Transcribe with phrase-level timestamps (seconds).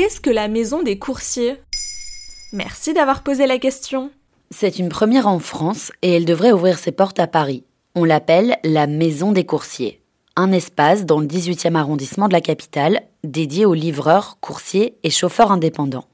[0.00, 1.56] qu'est-ce que la maison des coursiers?
[2.54, 4.10] Merci d'avoir posé la question.
[4.50, 7.64] C'est une première en France et elle devrait ouvrir ses portes à Paris.
[7.94, 10.00] On l'appelle la Maison des coursiers.
[10.36, 15.52] Un espace dans le 18e arrondissement de la capitale dédié aux livreurs, coursiers et chauffeurs
[15.52, 16.06] indépendants.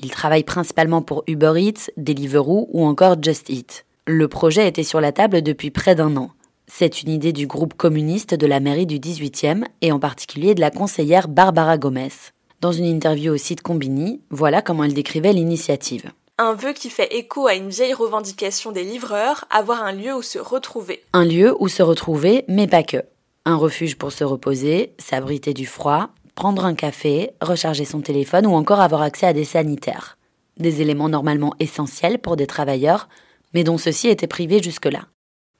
[0.00, 3.86] Ils travaillent principalement pour Uber Eats, Deliveroo ou encore Just Eat.
[4.08, 6.32] Le projet était sur la table depuis près d'un an.
[6.66, 10.60] C'est une idée du groupe communiste de la mairie du 18e et en particulier de
[10.60, 12.32] la conseillère Barbara Gomez.
[12.60, 16.12] Dans une interview au site Combini, voilà comment elle décrivait l'initiative.
[16.36, 20.20] Un vœu qui fait écho à une vieille revendication des livreurs, avoir un lieu où
[20.20, 21.02] se retrouver.
[21.14, 22.98] Un lieu où se retrouver, mais pas que.
[23.46, 28.52] Un refuge pour se reposer, s'abriter du froid, prendre un café, recharger son téléphone ou
[28.52, 30.18] encore avoir accès à des sanitaires.
[30.58, 33.08] Des éléments normalement essentiels pour des travailleurs,
[33.54, 35.06] mais dont ceux-ci étaient privés jusque-là.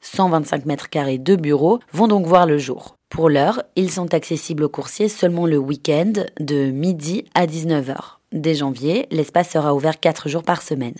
[0.00, 2.96] 125 mètres carrés de bureaux vont donc voir le jour.
[3.08, 7.96] Pour l'heure, ils sont accessibles aux coursiers seulement le week-end de midi à 19h.
[8.32, 10.96] Dès janvier, l'espace sera ouvert 4 jours par semaine.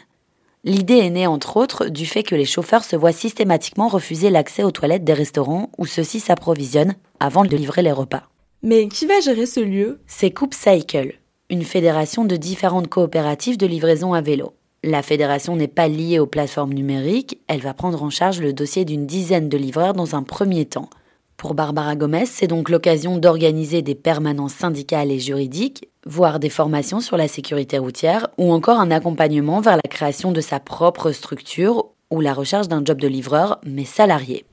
[0.65, 4.65] L'idée est née entre autres du fait que les chauffeurs se voient systématiquement refuser l'accès
[4.65, 8.25] aux toilettes des restaurants où ceux-ci s'approvisionnent avant de livrer les repas.
[8.63, 10.01] Mais qui va gérer ce lieu?
[10.07, 14.55] C'est Coupe Cycle, une fédération de différentes coopératives de livraison à vélo.
[14.85, 18.85] La fédération n'est pas liée aux plateformes numériques, elle va prendre en charge le dossier
[18.85, 20.89] d'une dizaine de livreurs dans un premier temps.
[21.37, 27.01] Pour Barbara Gomez, c'est donc l'occasion d'organiser des permanences syndicales et juridiques, voire des formations
[27.01, 31.87] sur la sécurité routière, ou encore un accompagnement vers la création de sa propre structure
[32.13, 34.45] ou la recherche d'un job de livreur, mais salarié.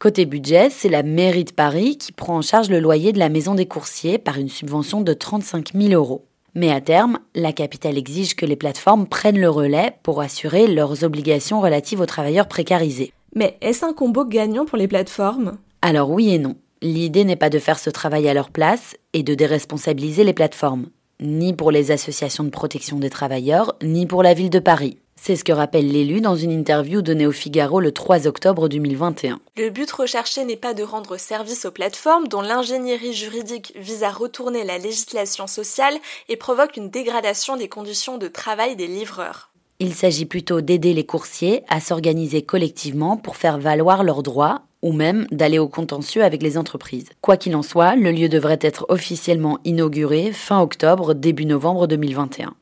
[0.00, 3.28] Côté budget, c'est la mairie de Paris qui prend en charge le loyer de la
[3.28, 6.24] maison des coursiers par une subvention de 35 000 euros.
[6.58, 11.04] Mais à terme, la capitale exige que les plateformes prennent le relais pour assurer leurs
[11.04, 13.12] obligations relatives aux travailleurs précarisés.
[13.36, 15.58] Mais est-ce un combo gagnant pour les plateformes?
[15.82, 16.56] Alors oui et non.
[16.82, 20.86] L'idée n'est pas de faire ce travail à leur place et de déresponsabiliser les plateformes,
[21.20, 24.98] ni pour les associations de protection des travailleurs, ni pour la ville de Paris.
[25.20, 29.40] C'est ce que rappelle l'élu dans une interview donnée au Figaro le 3 octobre 2021.
[29.58, 34.10] Le but recherché n'est pas de rendre service aux plateformes dont l'ingénierie juridique vise à
[34.10, 35.94] retourner la législation sociale
[36.28, 39.50] et provoque une dégradation des conditions de travail des livreurs.
[39.80, 44.92] Il s'agit plutôt d'aider les coursiers à s'organiser collectivement pour faire valoir leurs droits ou
[44.92, 47.08] même d'aller au contentieux avec les entreprises.
[47.20, 52.54] Quoi qu'il en soit, le lieu devrait être officiellement inauguré fin octobre, début novembre 2021.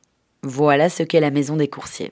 [0.43, 2.11] Voilà ce qu'est la maison des coursiers.